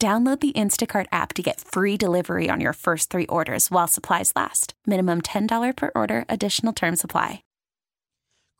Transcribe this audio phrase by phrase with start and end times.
[0.00, 4.32] Download the Instacart app to get free delivery on your first three orders while supplies
[4.36, 4.74] last.
[4.86, 7.42] Minimum $10 per order, additional term supply.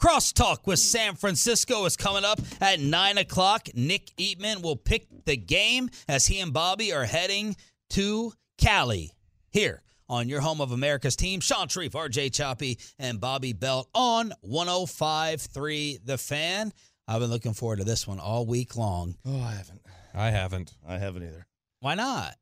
[0.03, 3.69] Crosstalk with San Francisco is coming up at 9 o'clock.
[3.75, 7.55] Nick Eatman will pick the game as he and Bobby are heading
[7.91, 9.13] to Cali.
[9.51, 14.33] Here on your home of America's team, Shan Shariff, RJ Choppy, and Bobby Belt on
[14.45, 16.73] 105.3 The Fan.
[17.09, 19.17] I've been looking forward to this one all week long.
[19.25, 19.81] Oh, I haven't.
[20.15, 20.75] I haven't.
[20.87, 21.47] I haven't either.
[21.81, 22.35] Why not?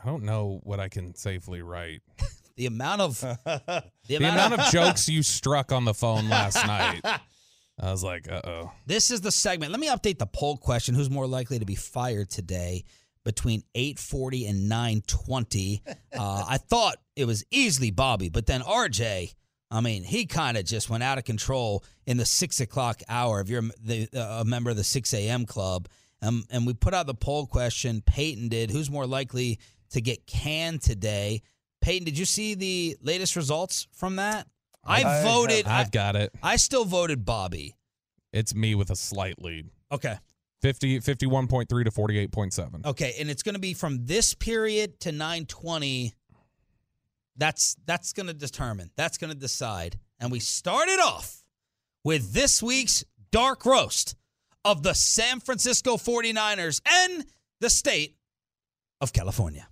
[0.00, 2.02] I don't know what I can safely write.
[2.56, 7.02] The amount of the, The amount of jokes you struck on the phone last night.
[7.04, 8.72] I was like, uh oh.
[8.86, 9.72] This is the segment.
[9.72, 10.94] Let me update the poll question.
[10.94, 12.84] Who's more likely to be fired today
[13.24, 15.82] between 840 and 920?
[15.86, 19.34] Uh, I thought it was easily Bobby, but then RJ,
[19.70, 23.40] I mean, he kind of just went out of control in the 6 o'clock hour.
[23.40, 25.44] If you're the, uh, a member of the 6 a.m.
[25.44, 25.88] club,
[26.22, 29.58] um, and we put out the poll question, Peyton did, who's more likely
[29.90, 31.42] to get canned today?
[31.80, 34.46] Peyton, did you see the latest results from that?
[34.84, 35.66] I, I voted.
[35.66, 36.32] I, I've got it.
[36.42, 37.74] I still voted Bobby.
[38.32, 39.68] It's me with a slight lead.
[39.90, 40.16] Okay.
[40.62, 42.86] 50, 51.3 to 48.7.
[42.86, 46.12] Okay, and it's going to be from this period to 920.
[47.36, 48.90] That's that's going to determine.
[48.96, 49.98] That's going to decide.
[50.18, 51.42] And we started off
[52.04, 54.14] with this week's dark roast
[54.64, 57.24] of the San Francisco 49ers and
[57.60, 58.16] the state
[59.00, 59.68] of California.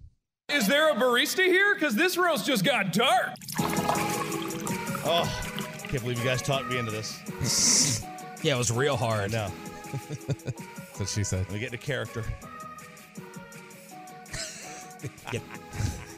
[0.50, 1.74] Is there a barista here?
[1.74, 3.30] Because this roast just got dark.
[5.06, 5.28] Oh,
[5.88, 8.02] can't believe you guys talked me into this.
[8.42, 9.32] Yeah, it was real hard.
[9.32, 9.50] know.
[10.26, 11.46] That's what she said.
[11.46, 12.22] Let me get into character.
[15.30, 15.40] Get,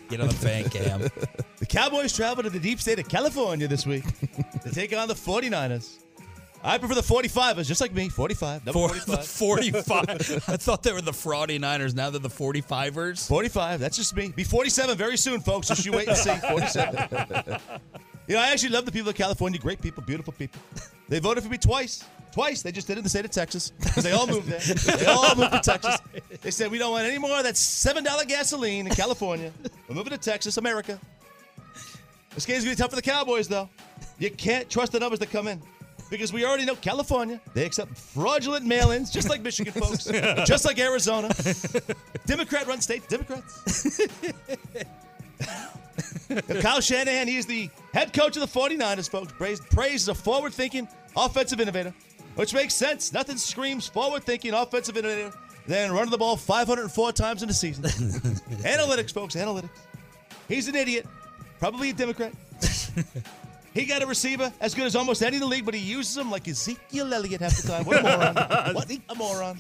[0.09, 1.09] get on the fan cam.
[1.59, 4.05] The Cowboys travel to the deep state of California this week
[4.63, 5.97] to take on the 49ers.
[6.63, 8.09] I prefer the 45ers, just like me.
[8.09, 8.67] 45.
[8.67, 9.87] Number For the 45.
[9.87, 10.49] 45.
[10.49, 11.95] I thought they were the Fraudy Niners.
[11.95, 13.27] Now they're the 45ers.
[13.27, 13.81] 45.
[13.81, 14.33] That's just me.
[14.35, 15.69] Be 47 very soon, folks.
[15.69, 16.35] Just you wait and see.
[16.35, 17.09] 47.
[18.27, 19.59] you know, I actually love the people of California.
[19.61, 20.61] Great people, beautiful people.
[21.09, 22.05] They voted for me twice.
[22.37, 22.61] Twice.
[22.61, 24.59] They just did it in the state of Texas they all moved there.
[24.99, 25.97] They all moved to Texas.
[26.43, 29.51] They said, we don't want any more of that $7 gasoline in California.
[29.89, 31.01] We're moving to Texas, America.
[32.35, 33.71] This game's going to be tough for the Cowboys, though.
[34.19, 35.63] You can't trust the numbers that come in.
[36.11, 40.05] Because we already know California, they accept fraudulent mail ins, just like Michigan folks,
[40.47, 41.31] just like Arizona.
[42.27, 43.99] Democrat run state, Democrats.
[46.61, 49.33] Kyle Shanahan, he's the head coach of the 49ers, folks.
[49.33, 50.87] Praised, praised as a forward thinking
[51.17, 51.95] offensive innovator,
[52.37, 53.13] which makes sense.
[53.13, 57.53] Nothing screams forward thinking offensive innovator uh, than running the ball 504 times in a
[57.53, 57.85] season.
[58.63, 59.71] analytics, folks, analytics.
[60.49, 61.07] He's an idiot,
[61.59, 62.33] probably a Democrat.
[63.77, 66.17] He got a receiver as good as almost any in the league, but he uses
[66.17, 67.85] him like Ezekiel Elliott half the time.
[67.85, 68.35] What a moron.
[68.75, 69.57] what a moron.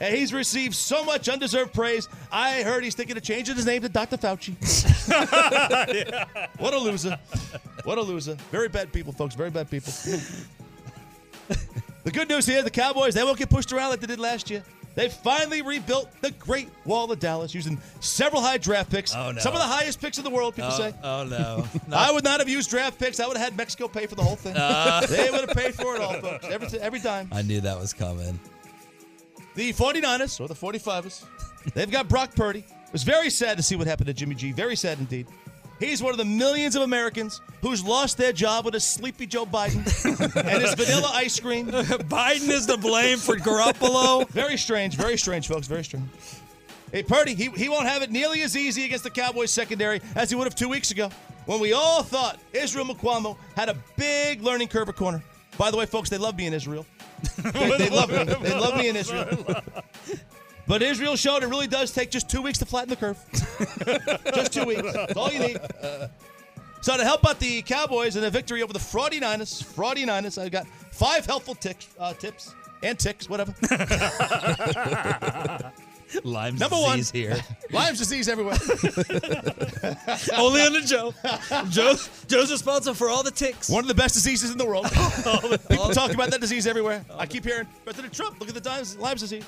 [0.00, 2.08] And he's received so much undeserved praise.
[2.30, 4.16] I heard he's thinking of changing his name to Dr.
[4.18, 4.54] Fauci.
[6.58, 7.18] What a loser.
[7.82, 8.36] What a loser.
[8.52, 9.34] Very bad people, folks.
[9.34, 9.92] Very bad people.
[12.04, 14.50] the good news here the Cowboys, they won't get pushed around like they did last
[14.50, 14.62] year.
[14.94, 19.14] They finally rebuilt the Great Wall of Dallas using several high draft picks.
[19.14, 19.40] Oh, no.
[19.40, 20.94] Some of the highest picks in the world, people oh, say.
[21.02, 21.24] oh
[21.88, 21.96] no.
[21.96, 23.20] I would not have used draft picks.
[23.20, 24.56] I would have had Mexico pay for the whole thing.
[24.56, 25.00] Uh.
[25.08, 26.46] they would have paid for it all, folks.
[26.46, 27.28] Every, every time.
[27.32, 28.38] I knew that was coming.
[29.54, 31.24] The 49ers, or the 45ers,
[31.74, 32.60] they've got Brock Purdy.
[32.60, 34.52] It was very sad to see what happened to Jimmy G.
[34.52, 35.28] Very sad indeed.
[35.80, 39.46] He's one of the millions of Americans who's lost their job with a sleepy Joe
[39.46, 39.78] Biden
[40.36, 41.66] and his vanilla ice cream.
[41.70, 44.28] Biden is to blame for Garoppolo.
[44.28, 45.66] Very strange, very strange, folks.
[45.66, 46.06] Very strange.
[46.92, 50.28] Hey, Purdy, he, he won't have it nearly as easy against the Cowboys secondary as
[50.28, 51.08] he would have two weeks ago
[51.46, 55.22] when we all thought Israel Mukuamu had a big learning curve at corner.
[55.56, 56.86] By the way, folks, they love me in Israel.
[57.52, 58.24] They, they love me.
[58.24, 59.26] They love me in Israel.
[60.70, 63.18] But Israel showed it really does take just two weeks to flatten the curve.
[64.36, 64.92] just two weeks.
[64.92, 65.58] That's all you need.
[66.80, 70.38] So to help out the Cowboys in the victory over the Fraudy Niners, Fraudy Niners,
[70.38, 73.52] I've got five helpful ticks, uh, tips and ticks, whatever.
[76.22, 76.98] Lyme Number one.
[76.98, 77.36] disease here.
[77.72, 78.54] Lyme's disease everywhere.
[80.38, 81.12] Only on the Joe.
[81.68, 83.68] Joe's, Joe's responsible for all the ticks.
[83.68, 84.84] One of the best diseases in the world.
[85.68, 87.04] People talk about that disease everywhere.
[87.16, 89.44] I keep hearing President Trump, look at the times, Lyme's disease.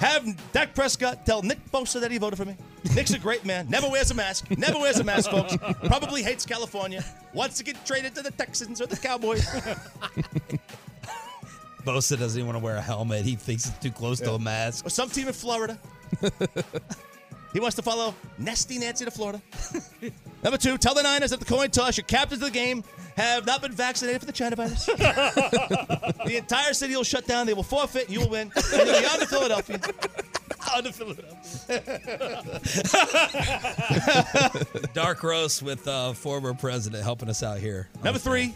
[0.00, 2.56] Have Dak Prescott tell Nick Bosa that he voted for me.
[2.94, 3.68] Nick's a great man.
[3.68, 4.50] Never wears a mask.
[4.50, 5.54] Never wears a mask, folks.
[5.84, 7.04] Probably hates California.
[7.34, 9.44] Wants to get traded to the Texans or the Cowboys.
[11.84, 13.26] Bosa doesn't even want to wear a helmet.
[13.26, 14.86] He thinks it's too close to a mask.
[14.86, 15.78] Or some team in Florida.
[17.52, 19.42] He wants to follow Nesty Nancy to Florida.
[20.42, 22.84] Number two, tell the Niners that the coin toss, your captains of the game,
[23.16, 24.86] have not been vaccinated for the China virus.
[24.86, 27.46] the entire city will shut down.
[27.46, 28.08] They will forfeit.
[28.08, 28.52] You will win.
[28.56, 29.80] And you'll be on to Philadelphia.
[30.74, 31.82] on to Philadelphia.
[34.94, 37.88] Dark roast with uh, former president helping us out here.
[38.02, 38.54] Number three,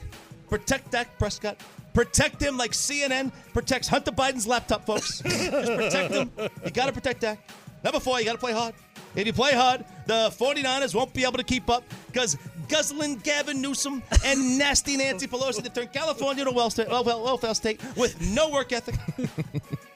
[0.49, 1.61] protect Dak Prescott.
[1.93, 5.21] Protect him like CNN protects Hunter Biden's laptop, folks.
[5.21, 6.31] Just protect him.
[6.65, 7.39] You got to protect Dak.
[7.85, 8.75] Number four, you got to play hard.
[9.17, 12.37] If you play hard, the 49ers won't be able to keep up because
[12.69, 17.25] guzzling Gavin Newsom and nasty Nancy Pelosi that turned California to a well well, well,
[17.25, 18.97] welfare state with no work ethic.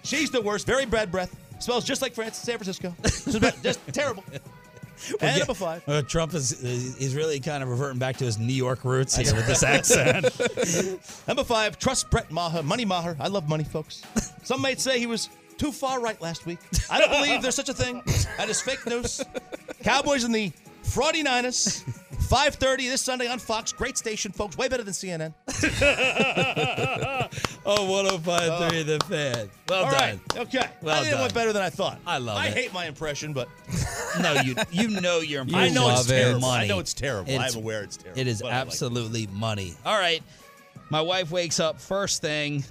[0.02, 0.66] She's the worst.
[0.66, 1.34] Very bad breath.
[1.58, 2.94] Smells just like France, San Francisco.
[3.02, 4.22] Just, just terrible.
[5.20, 5.88] And number five.
[5.88, 9.34] Uh, Trump is is really kind of reverting back to his New York roots here
[9.34, 10.24] with this accent.
[11.28, 12.62] Number five, trust Brett Maher.
[12.62, 13.16] Money Maher.
[13.20, 14.02] I love money, folks.
[14.42, 16.58] Some might say he was too far right last week.
[16.90, 18.02] I don't believe there's such a thing.
[18.36, 19.22] That is fake news.
[19.82, 20.52] Cowboys and the
[20.84, 21.84] Fraudy Niners.
[22.28, 23.72] 5.30 this Sunday on Fox.
[23.72, 24.58] Great station, folks.
[24.58, 25.32] Way better than CNN.
[27.64, 29.48] oh, 105.3 The Fan.
[29.68, 29.92] Well done.
[29.94, 30.20] right.
[30.36, 30.68] Okay.
[30.82, 31.20] Well I think it done.
[31.22, 31.98] went better than I thought.
[32.06, 32.50] I love I it.
[32.50, 33.48] I hate my impression, but
[34.20, 36.18] No, you you know your You I know it's it.
[36.22, 36.44] terrible.
[36.46, 37.30] I know it's terrible.
[37.30, 38.20] It's- I'm aware it's terrible.
[38.20, 38.56] It is I like it.
[38.56, 39.74] absolutely money.
[39.86, 40.22] All right.
[40.90, 42.64] My wife wakes up first thing.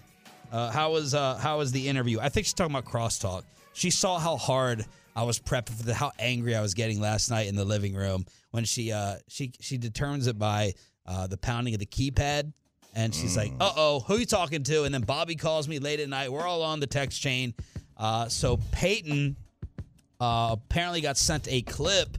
[0.52, 2.20] Uh, how was uh, how was the interview?
[2.20, 3.44] I think she's talking about crosstalk.
[3.74, 4.86] She saw how hard
[5.16, 7.96] I was prepping for the how angry I was getting last night in the living
[7.96, 10.74] room when she uh she she determines it by
[11.06, 12.54] uh, the pounding of the keypad.
[12.96, 16.00] And she's like, "Uh oh, who you talking to?" And then Bobby calls me late
[16.00, 16.32] at night.
[16.32, 17.54] We're all on the text chain.
[17.96, 19.36] Uh, so Peyton
[20.20, 22.18] uh, apparently got sent a clip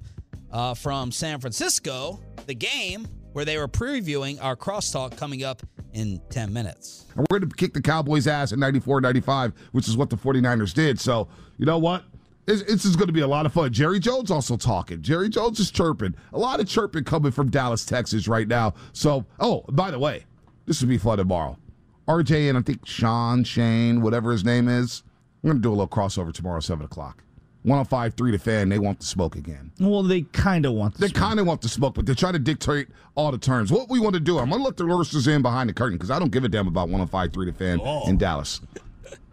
[0.52, 5.62] uh, from San Francisco, the game where they were previewing our crosstalk coming up
[5.98, 7.06] in 10 minutes.
[7.14, 10.16] And we're going to kick the Cowboys' ass at 94 95, which is what the
[10.16, 11.00] 49ers did.
[11.00, 11.28] So,
[11.58, 12.04] you know what?
[12.46, 13.72] This, is going to be a lot of fun.
[13.74, 15.02] Jerry Jones also talking.
[15.02, 16.14] Jerry Jones is chirping.
[16.32, 18.72] A lot of chirping coming from Dallas, Texas right now.
[18.94, 20.24] So, oh, by the way,
[20.64, 21.58] this will be fun tomorrow.
[22.06, 25.02] RJ and I think Sean, Shane, whatever his name is,
[25.42, 27.22] we're going to do a little crossover tomorrow, 7 o'clock.
[27.68, 29.70] 105.3 The Fan, they want the smoke again.
[29.78, 30.94] Well, they kind of want.
[30.96, 33.70] They kind of want the smoke, but they're trying to dictate all the terms.
[33.70, 35.96] What we want to do, I'm going to let the roosters in behind the curtain
[35.96, 38.08] because I don't give a damn about 105.3 The Fan oh.
[38.08, 38.60] in Dallas.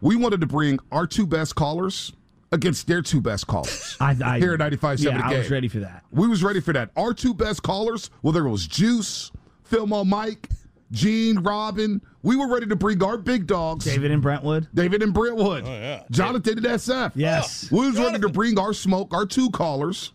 [0.01, 2.13] We wanted to bring our two best callers
[2.51, 3.97] against their two best callers.
[4.01, 6.03] I, I, Here at 95.7 Yeah, The I was ready for that.
[6.11, 6.91] We was ready for that.
[6.95, 9.31] Our two best callers, whether it was Juice,
[9.69, 10.49] Philmo Mike,
[10.95, 14.67] Gene, Robin, we were ready to bring our big dogs, David and Brentwood.
[14.73, 17.11] David and Brentwood, oh, Jonathan and SF.
[17.15, 17.69] Yes.
[17.71, 20.13] Oh, we was ready to bring our smoke, our two callers,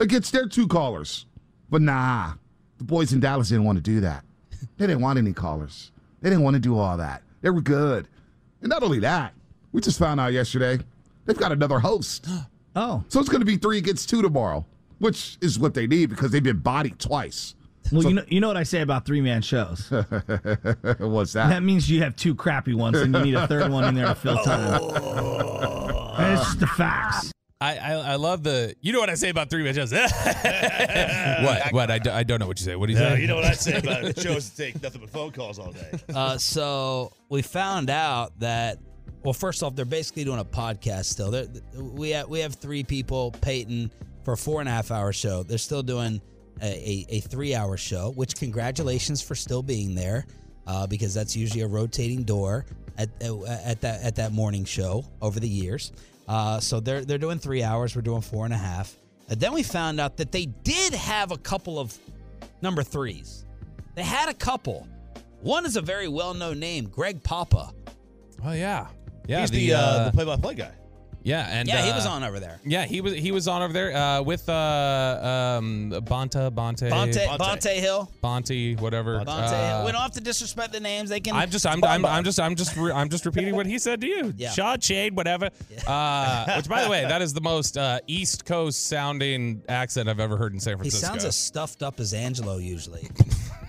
[0.00, 1.26] against their two callers.
[1.70, 2.32] But nah,
[2.78, 4.24] the boys in Dallas didn't want to do that.
[4.78, 5.92] They didn't want any callers.
[6.22, 7.22] They didn't want to do all that.
[7.42, 8.08] They were good.
[8.60, 9.34] And not only that,
[9.72, 10.78] we just found out yesterday
[11.26, 12.26] they've got another host.
[12.74, 14.64] Oh, So it's going to be three against two tomorrow,
[14.98, 17.54] which is what they need because they've been bodied twice.
[17.90, 19.88] Well, you know, you know what I say about three man shows.
[19.90, 21.48] What's that?
[21.48, 24.06] That means you have two crappy ones, and you need a third one in there
[24.06, 24.80] to fill time.
[24.82, 26.14] Oh.
[26.18, 27.32] And it's the facts.
[27.62, 28.74] I, I I love the.
[28.80, 29.92] You know what I say about three man shows?
[31.42, 31.72] what?
[31.72, 31.90] What?
[31.90, 32.74] I, do, I don't know what you say.
[32.74, 33.20] What do you say?
[33.20, 34.18] you know what I say about it?
[34.18, 35.90] Shows that take nothing but phone calls all day.
[36.14, 38.78] Uh, so we found out that,
[39.22, 41.30] well, first off, they're basically doing a podcast still.
[41.30, 43.90] They're, we, have, we have three people, Peyton,
[44.24, 45.42] for a four and a half hour show.
[45.42, 46.20] They're still doing
[46.62, 50.26] a, a, a three hour show, which congratulations for still being there
[50.66, 52.64] uh, because that's usually a rotating door
[52.98, 55.92] at, at, that, at that morning show over the years.
[56.28, 57.96] Uh, so they're, they're doing three hours.
[57.96, 58.96] We're doing four and a half.
[59.28, 61.96] And then we found out that they did have a couple of
[62.60, 63.44] number threes.
[63.94, 64.86] They had a couple.
[65.40, 67.72] One is a very well known name, Greg Papa.
[68.44, 68.88] Oh yeah,
[69.26, 69.40] yeah.
[69.40, 70.72] He's the, uh, the play-by-play guy.
[71.24, 72.58] Yeah, and yeah, he uh, was on over there.
[72.64, 77.38] Yeah, he was he was on over there uh, with uh, um, Bonta, Bonte, Bonte,
[77.38, 78.10] Bonte Hill.
[78.22, 79.18] Bonte, whatever.
[79.18, 79.86] Bonte Uh, Hill.
[79.86, 81.10] We don't have to disrespect the names.
[81.10, 81.34] They can.
[81.36, 84.00] I'm just I'm, I'm I'm just I'm just re- I'm just repeating what he said
[84.00, 84.32] to you.
[84.36, 84.50] Yeah.
[84.50, 85.50] Shot shade, whatever.
[85.86, 90.20] Uh, which, by the way, that is the most uh, East Coast sounding accent I've
[90.20, 91.06] ever heard in San Francisco.
[91.06, 91.12] He Francisco.
[91.12, 93.08] sounds as stuffed up as Angelo usually.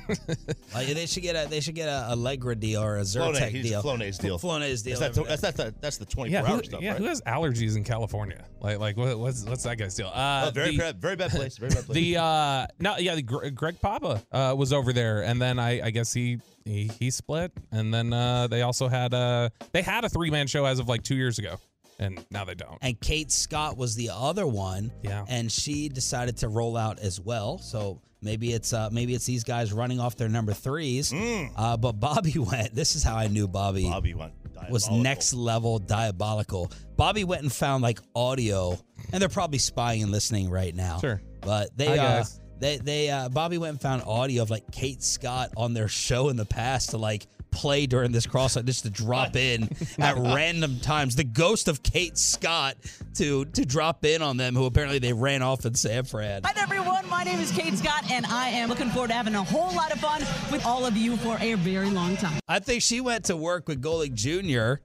[0.73, 3.49] like they should get a they should get a Allegra deal or a Flonase, Zyrtec
[3.49, 3.81] he's deal.
[3.83, 4.39] Flonase deal.
[4.39, 4.99] Flonase deal.
[4.99, 6.91] That's, over that's, that's, the, that's the 24 yeah, who, hour stuff, yeah.
[6.91, 6.97] right?
[6.99, 8.43] Who has allergies in California?
[8.61, 10.07] Like, like what, what's what's that guy's deal?
[10.07, 11.57] Uh, Oh, very, the- bad, very bad place.
[11.57, 11.95] Very bad place.
[11.95, 15.87] The uh no yeah the Gre- Greg Papa uh was over there and then I
[15.87, 20.05] I guess he he, he split and then uh they also had uh they had
[20.05, 21.57] a three man show as of like two years ago
[22.03, 22.77] and now they don't.
[22.81, 24.91] and Kate Scott was the other one.
[25.01, 25.25] Yeah.
[25.27, 27.57] And she decided to roll out as well.
[27.57, 31.13] So maybe it's uh maybe it's these guys running off their number threes.
[31.13, 32.73] Uh, but Bobby went.
[32.75, 33.91] This is how I knew Bobby, Mm.
[33.91, 34.33] Bobby went
[34.69, 36.71] was next level diabolical.
[36.95, 38.77] Bobby went and found like audio,
[39.11, 40.99] and they're probably spying and listening right now.
[40.99, 41.21] Sure.
[41.41, 42.23] But they Hi, uh
[42.59, 46.29] they they uh Bobby went and found audio of like Kate Scott on their show
[46.29, 49.69] in the past to like play during this cross just to drop in
[49.99, 51.15] at random times.
[51.15, 52.75] The ghost of Kate Scott
[53.15, 56.41] to to drop in on them who apparently they ran off in San Fran.
[56.43, 57.07] Hi everyone.
[57.09, 59.91] My name is Kate Scott, and I am looking forward to having a whole lot
[59.93, 62.39] of fun with all of you for a very long time.
[62.47, 64.81] I think she went to work with Golic Jr.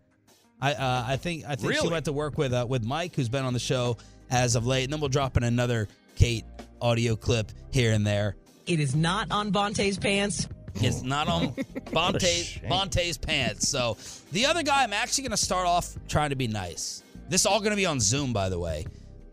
[0.60, 3.28] I uh, I think I think she went to work with uh, with Mike, who's
[3.28, 3.96] been on the show
[4.30, 6.44] as of late, and then we'll drop in another Kate
[6.80, 8.36] audio clip here and there.
[8.66, 10.48] It is not on Bonte's pants.
[10.82, 11.48] It's not on
[11.92, 12.60] Bonte.
[12.68, 13.68] Bonte's pants.
[13.68, 13.96] So
[14.32, 17.02] the other guy, I'm actually going to start off trying to be nice.
[17.28, 18.86] This is all going to be on Zoom, by the way.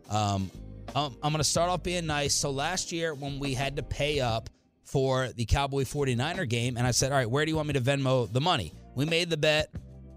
[0.10, 0.52] Um,
[0.96, 2.34] um, I'm going to start off being nice.
[2.34, 4.50] So last year, when we had to pay up
[4.84, 7.74] for the Cowboy 49er game, and I said, All right, where do you want me
[7.74, 8.74] to Venmo the money?
[8.96, 9.70] We made the bet.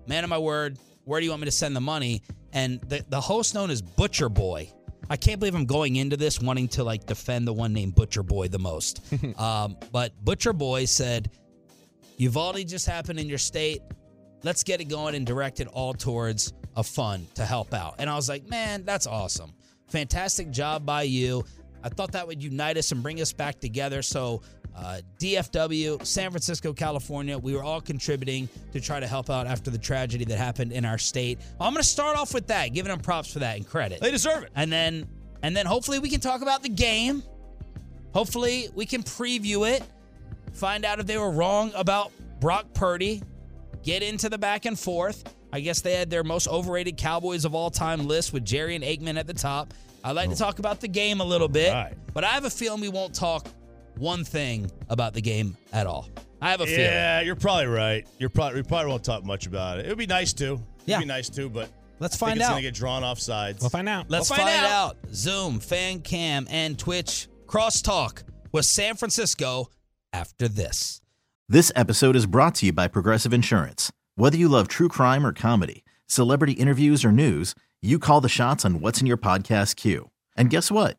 [0.06, 2.22] Man of my word, where do you want me to send the money?
[2.52, 4.72] And the, the host known as Butcher Boy.
[5.10, 8.22] I can't believe I'm going into this wanting to like defend the one named Butcher
[8.22, 9.00] Boy the most.
[9.38, 11.30] um, but Butcher Boy said,
[12.18, 13.80] Uvalde just happened in your state.
[14.42, 17.96] Let's get it going and direct it all towards a fund to help out.
[17.98, 19.52] And I was like, man, that's awesome.
[19.88, 21.44] Fantastic job by you.
[21.82, 24.02] I thought that would unite us and bring us back together.
[24.02, 24.42] So,
[24.78, 29.70] uh, DFW, San Francisco, California, we were all contributing to try to help out after
[29.70, 31.38] the tragedy that happened in our state.
[31.60, 34.00] I'm going to start off with that, giving them props for that and credit.
[34.00, 34.50] They deserve it.
[34.54, 35.08] And then
[35.42, 37.22] and then hopefully we can talk about the game.
[38.12, 39.82] Hopefully we can preview it.
[40.52, 43.22] Find out if they were wrong about Brock Purdy.
[43.82, 45.24] Get into the back and forth.
[45.52, 48.84] I guess they had their most overrated Cowboys of all time list with Jerry and
[48.84, 49.72] Aikman at the top.
[50.04, 51.94] I'd like to talk about the game a little bit, Right.
[52.14, 53.46] but I have a feeling we won't talk
[53.98, 56.08] one thing about the game at all.
[56.40, 56.82] I have a feeling.
[56.82, 58.06] Yeah, you're probably right.
[58.18, 59.86] You're probably we probably won't talk much about it.
[59.86, 60.44] It would be nice to.
[60.54, 61.00] It'd Yeah.
[61.00, 61.68] be nice to, but
[62.00, 62.50] Let's I think find it's out.
[62.52, 63.60] gonna get drawn off sides.
[63.60, 64.08] We'll find out.
[64.08, 64.96] Let's We'll find, find out.
[65.12, 69.68] Zoom, Fan Cam, and Twitch crosstalk with San Francisco
[70.12, 71.00] after this.
[71.48, 73.90] This episode is brought to you by Progressive Insurance.
[74.14, 78.64] Whether you love true crime or comedy, celebrity interviews or news, you call the shots
[78.64, 80.10] on what's in your podcast queue.
[80.36, 80.98] And guess what?